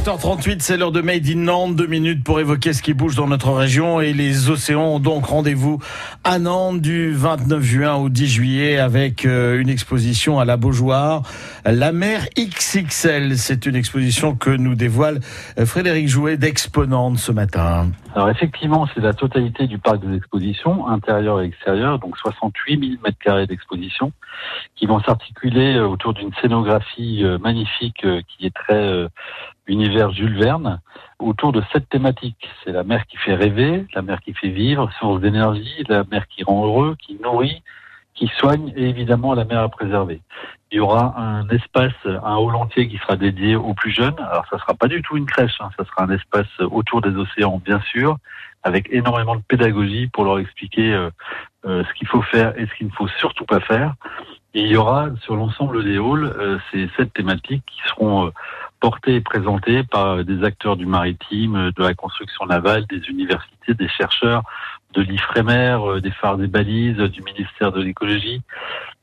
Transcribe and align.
7h38, 0.00 0.60
c'est 0.60 0.78
l'heure 0.78 0.92
de 0.92 1.02
Made 1.02 1.26
in 1.28 1.40
Nantes. 1.40 1.76
Deux 1.76 1.86
minutes 1.86 2.24
pour 2.24 2.40
évoquer 2.40 2.72
ce 2.72 2.80
qui 2.80 2.94
bouge 2.94 3.16
dans 3.16 3.26
notre 3.26 3.52
région 3.52 4.00
et 4.00 4.14
les 4.14 4.48
océans 4.48 4.94
ont 4.94 4.98
donc 4.98 5.26
rendez-vous 5.26 5.78
à 6.24 6.38
Nantes 6.38 6.80
du 6.80 7.12
29 7.12 7.62
juin 7.62 7.94
au 7.96 8.08
10 8.08 8.26
juillet 8.26 8.78
avec 8.78 9.26
euh, 9.26 9.60
une 9.60 9.68
exposition 9.68 10.40
à 10.40 10.46
la 10.46 10.56
Beaujoire, 10.56 11.22
la 11.66 11.92
mer 11.92 12.22
XXL. 12.38 13.36
C'est 13.36 13.66
une 13.66 13.76
exposition 13.76 14.34
que 14.34 14.48
nous 14.48 14.74
dévoile 14.74 15.20
euh, 15.58 15.66
Frédéric 15.66 16.08
Jouet 16.08 16.38
d'Exponente 16.38 17.18
ce 17.18 17.30
matin. 17.30 17.90
Alors 18.14 18.30
effectivement, 18.30 18.88
c'est 18.94 19.02
la 19.02 19.12
totalité 19.12 19.66
du 19.66 19.78
parc 19.78 20.00
des 20.00 20.16
expositions, 20.16 20.88
intérieur 20.88 21.42
et 21.42 21.44
extérieur, 21.44 21.98
donc 21.98 22.16
68 22.16 22.80
000 22.80 22.92
mètres 23.04 23.18
carrés 23.22 23.46
d'exposition, 23.46 24.12
qui 24.76 24.86
vont 24.86 25.00
s'articuler 25.00 25.74
euh, 25.76 25.86
autour 25.86 26.14
d'une 26.14 26.32
scénographie 26.40 27.22
magnifique 27.42 28.06
qui 28.26 28.46
est 28.46 28.54
très 28.54 29.06
univers 29.66 30.12
Jules 30.12 30.38
Verne 30.38 30.80
autour 31.18 31.52
de 31.52 31.62
sept 31.72 31.88
thématiques. 31.88 32.48
C'est 32.64 32.72
la 32.72 32.84
mer 32.84 33.06
qui 33.06 33.16
fait 33.16 33.34
rêver, 33.34 33.86
la 33.94 34.02
mer 34.02 34.20
qui 34.20 34.34
fait 34.34 34.48
vivre, 34.48 34.90
source 34.98 35.20
d'énergie, 35.20 35.84
la 35.88 36.04
mer 36.10 36.26
qui 36.28 36.44
rend 36.44 36.64
heureux, 36.64 36.96
qui 36.98 37.18
nourrit, 37.22 37.62
qui 38.14 38.28
soigne 38.28 38.72
et 38.76 38.88
évidemment 38.88 39.34
la 39.34 39.44
mer 39.44 39.60
à 39.60 39.68
préserver. 39.68 40.20
Il 40.72 40.76
y 40.76 40.80
aura 40.80 41.18
un 41.18 41.48
espace, 41.48 41.94
un 42.04 42.36
hall 42.36 42.54
entier 42.54 42.88
qui 42.88 42.98
sera 42.98 43.16
dédié 43.16 43.56
aux 43.56 43.74
plus 43.74 43.90
jeunes. 43.90 44.18
Alors 44.18 44.46
ça 44.50 44.58
sera 44.58 44.74
pas 44.74 44.88
du 44.88 45.02
tout 45.02 45.16
une 45.16 45.26
crèche, 45.26 45.56
hein. 45.60 45.70
ça 45.76 45.84
sera 45.84 46.04
un 46.04 46.10
espace 46.10 46.48
autour 46.60 47.00
des 47.00 47.16
océans 47.16 47.60
bien 47.64 47.80
sûr, 47.80 48.18
avec 48.62 48.88
énormément 48.90 49.36
de 49.36 49.42
pédagogie 49.42 50.08
pour 50.08 50.24
leur 50.24 50.38
expliquer 50.38 50.92
euh, 50.92 51.10
euh, 51.66 51.82
ce 51.84 51.94
qu'il 51.94 52.08
faut 52.08 52.22
faire 52.22 52.58
et 52.58 52.66
ce 52.66 52.74
qu'il 52.74 52.86
ne 52.88 52.92
faut 52.92 53.08
surtout 53.08 53.46
pas 53.46 53.60
faire. 53.60 53.94
Et 54.52 54.62
il 54.62 54.68
y 54.68 54.76
aura 54.76 55.08
sur 55.22 55.36
l'ensemble 55.36 55.84
des 55.84 55.96
halls 55.96 56.24
euh, 56.24 56.58
ces 56.70 56.88
sept 56.96 57.12
thématiques 57.14 57.64
qui 57.66 57.80
seront 57.88 58.32
porté 58.80 59.16
et 59.16 59.20
présenté 59.20 59.84
par 59.84 60.24
des 60.24 60.42
acteurs 60.42 60.76
du 60.76 60.86
maritime, 60.86 61.70
de 61.76 61.82
la 61.82 61.94
construction 61.94 62.46
navale, 62.46 62.86
des 62.86 63.08
universités, 63.08 63.74
des 63.74 63.88
chercheurs, 63.88 64.42
de 64.94 65.02
l'IFREMER, 65.02 65.78
euh, 65.82 66.00
des 66.00 66.10
phares 66.10 66.36
des 66.36 66.46
balises, 66.46 66.96
du 66.96 67.22
ministère 67.22 67.72
de 67.72 67.80
l'écologie. 67.80 68.42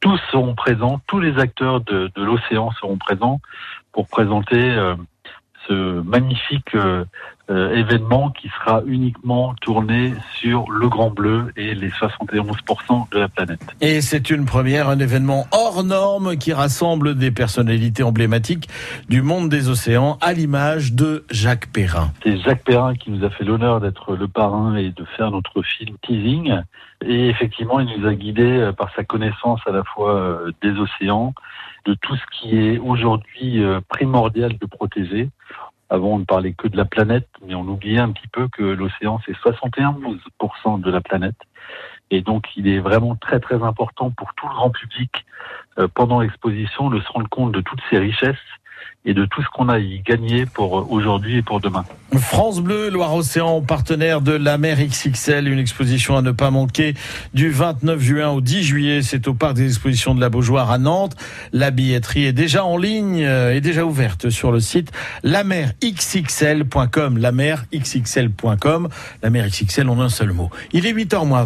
Tous 0.00 0.18
seront 0.30 0.54
présents, 0.54 1.00
tous 1.06 1.20
les 1.20 1.38
acteurs 1.38 1.80
de, 1.80 2.10
l'océan 2.16 2.70
seront 2.72 2.98
présents 2.98 3.40
pour 3.92 4.08
présenter 4.08 4.70
euh, 4.70 4.94
ce 5.68 6.00
magnifique 6.02 6.74
euh, 6.74 7.04
euh, 7.50 7.74
événement 7.74 8.30
qui 8.30 8.48
sera 8.48 8.80
uniquement 8.86 9.54
tourné 9.60 10.14
sur 10.40 10.70
le 10.70 10.88
Grand 10.88 11.10
Bleu 11.10 11.52
et 11.58 11.74
les 11.74 11.90
71% 11.90 13.10
de 13.10 13.18
la 13.18 13.28
planète. 13.28 13.60
Et 13.82 14.00
c'est 14.00 14.30
une 14.30 14.46
première, 14.46 14.88
un 14.88 14.98
événement 14.98 15.46
hors 15.52 15.84
norme 15.84 16.38
qui 16.38 16.54
rassemble 16.54 17.14
des 17.14 17.30
personnalités 17.30 18.02
emblématiques 18.02 18.70
du 19.10 19.20
monde 19.20 19.50
des 19.50 19.68
océans 19.68 20.16
à 20.22 20.32
l'image 20.32 20.94
de 20.94 21.26
Jacques 21.30 21.70
Perrin. 21.70 22.12
C'est 22.22 22.38
Jacques 22.38 22.64
Perrin 22.64 22.94
qui 22.94 23.10
nous 23.10 23.22
a 23.26 23.28
fait 23.28 23.44
l'honneur 23.44 23.78
d'être 23.78 24.16
le 24.16 24.26
parrain 24.26 24.76
et 24.76 24.88
de 24.88 25.04
faire 25.04 25.30
notre 25.30 25.60
film 25.60 25.96
Teasing. 26.00 26.62
Et 27.04 27.28
effectivement, 27.28 27.78
il 27.78 28.00
nous 28.00 28.08
a 28.08 28.14
guidés 28.14 28.42
euh, 28.42 28.72
par 28.72 28.90
sa 28.96 29.04
connaissance 29.04 29.60
à 29.66 29.70
la 29.72 29.84
fois 29.84 30.40
des 30.62 30.70
océans, 30.78 31.34
de 31.84 31.92
tout 31.92 32.16
ce 32.16 32.22
qui 32.32 32.56
est 32.56 32.78
aujourd'hui 32.78 33.62
primordial 33.90 34.56
de 34.56 34.64
protéger. 34.64 35.28
Avant, 35.90 36.14
on 36.14 36.18
ne 36.18 36.24
parlait 36.24 36.52
que 36.52 36.68
de 36.68 36.76
la 36.76 36.84
planète, 36.84 37.28
mais 37.46 37.54
on 37.54 37.62
oubliait 37.62 37.98
un 37.98 38.12
petit 38.12 38.28
peu 38.28 38.48
que 38.48 38.62
l'océan, 38.62 39.20
c'est 39.26 39.36
71% 39.36 40.80
de 40.80 40.90
la 40.90 41.00
planète. 41.00 41.36
Et 42.10 42.20
donc, 42.20 42.46
il 42.56 42.68
est 42.68 42.80
vraiment 42.80 43.16
très, 43.16 43.40
très 43.40 43.62
important 43.62 44.10
pour 44.10 44.34
tout 44.34 44.46
le 44.48 44.54
grand 44.54 44.70
public, 44.70 45.24
euh, 45.78 45.88
pendant 45.92 46.20
l'exposition, 46.20 46.90
de 46.90 47.00
se 47.00 47.08
rendre 47.08 47.28
compte 47.28 47.52
de 47.52 47.60
toutes 47.60 47.80
ces 47.90 47.98
richesses 47.98 48.36
et 49.04 49.14
de 49.14 49.26
tout 49.26 49.42
ce 49.42 49.48
qu'on 49.52 49.68
a 49.68 49.78
y 49.78 50.00
gagné 50.00 50.46
pour 50.46 50.90
aujourd'hui 50.90 51.38
et 51.38 51.42
pour 51.42 51.60
demain. 51.60 51.84
France 52.16 52.60
Bleu, 52.60 52.90
Loire-Océan, 52.90 53.60
partenaire 53.60 54.20
de 54.20 54.32
la 54.32 54.56
mer 54.56 54.78
XXL, 54.78 55.48
une 55.48 55.58
exposition 55.58 56.16
à 56.16 56.22
ne 56.22 56.30
pas 56.30 56.50
manquer 56.50 56.94
du 57.34 57.50
29 57.50 58.00
juin 58.00 58.30
au 58.30 58.40
10 58.40 58.62
juillet. 58.62 59.02
C'est 59.02 59.26
au 59.28 59.34
parc 59.34 59.54
des 59.54 59.66
expositions 59.66 60.14
de 60.14 60.20
la 60.20 60.28
Beaujoire 60.28 60.70
à 60.70 60.78
Nantes. 60.78 61.16
La 61.52 61.70
billetterie 61.70 62.24
est 62.24 62.32
déjà 62.32 62.64
en 62.64 62.76
ligne, 62.76 63.18
est 63.18 63.60
déjà 63.60 63.84
ouverte 63.84 64.30
sur 64.30 64.52
le 64.52 64.60
site 64.60 64.92
lamerxxl.com. 65.22 67.18
Lamerxxl.com. 67.18 68.88
La 69.22 69.30
mer 69.30 69.48
XXL 69.48 69.88
en 69.88 70.00
un 70.00 70.08
seul 70.08 70.32
mot. 70.32 70.50
Il 70.72 70.86
est 70.86 70.92
8h 70.92 71.26
moins 71.26 71.42